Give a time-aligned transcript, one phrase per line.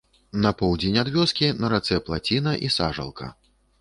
[0.45, 3.33] На поўдзень ад вёскі на рацэ плаціна і сажалка.